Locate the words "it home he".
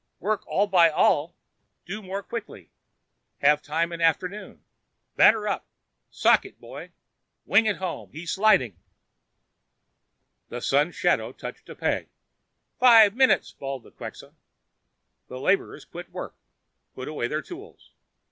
7.67-8.25